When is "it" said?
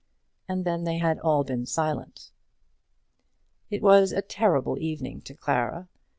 3.69-3.83